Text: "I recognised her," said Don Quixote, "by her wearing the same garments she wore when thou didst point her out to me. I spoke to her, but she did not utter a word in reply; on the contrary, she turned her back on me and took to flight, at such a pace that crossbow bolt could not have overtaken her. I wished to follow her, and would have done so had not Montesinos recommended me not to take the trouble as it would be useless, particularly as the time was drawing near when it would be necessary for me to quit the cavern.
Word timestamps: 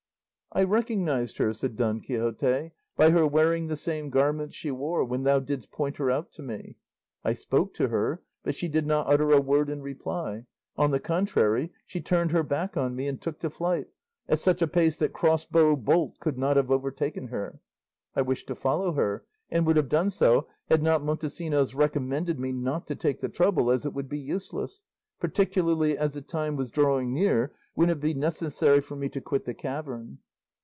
"I 0.53 0.63
recognised 0.65 1.37
her," 1.37 1.53
said 1.53 1.77
Don 1.77 2.01
Quixote, 2.01 2.73
"by 2.97 3.11
her 3.11 3.25
wearing 3.25 3.67
the 3.69 3.77
same 3.77 4.09
garments 4.09 4.53
she 4.53 4.69
wore 4.69 5.05
when 5.05 5.23
thou 5.23 5.39
didst 5.39 5.71
point 5.71 5.95
her 5.95 6.11
out 6.11 6.33
to 6.33 6.41
me. 6.41 6.75
I 7.23 7.31
spoke 7.31 7.73
to 7.75 7.87
her, 7.87 8.21
but 8.43 8.53
she 8.53 8.67
did 8.67 8.85
not 8.85 9.07
utter 9.07 9.31
a 9.31 9.39
word 9.39 9.69
in 9.69 9.81
reply; 9.81 10.47
on 10.75 10.91
the 10.91 10.99
contrary, 10.99 11.71
she 11.85 12.01
turned 12.01 12.31
her 12.31 12.43
back 12.43 12.75
on 12.75 12.97
me 12.97 13.07
and 13.07 13.21
took 13.21 13.39
to 13.39 13.49
flight, 13.49 13.87
at 14.27 14.39
such 14.39 14.61
a 14.61 14.67
pace 14.67 14.99
that 14.99 15.13
crossbow 15.13 15.77
bolt 15.77 16.19
could 16.19 16.37
not 16.37 16.57
have 16.57 16.69
overtaken 16.69 17.27
her. 17.27 17.61
I 18.13 18.21
wished 18.21 18.47
to 18.47 18.55
follow 18.55 18.91
her, 18.91 19.23
and 19.49 19.65
would 19.65 19.77
have 19.77 19.87
done 19.87 20.09
so 20.09 20.49
had 20.67 20.83
not 20.83 21.01
Montesinos 21.01 21.73
recommended 21.75 22.41
me 22.41 22.51
not 22.51 22.87
to 22.87 22.95
take 22.97 23.21
the 23.21 23.29
trouble 23.29 23.71
as 23.71 23.85
it 23.85 23.93
would 23.93 24.09
be 24.09 24.19
useless, 24.19 24.81
particularly 25.17 25.97
as 25.97 26.15
the 26.15 26.21
time 26.21 26.57
was 26.57 26.69
drawing 26.71 27.13
near 27.13 27.53
when 27.73 27.89
it 27.89 27.93
would 27.93 28.01
be 28.01 28.13
necessary 28.13 28.81
for 28.81 28.97
me 28.97 29.07
to 29.07 29.21
quit 29.21 29.45
the 29.45 29.53
cavern. 29.53 30.17